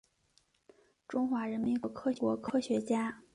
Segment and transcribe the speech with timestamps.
[1.07, 3.21] 中华人民共和国科学家。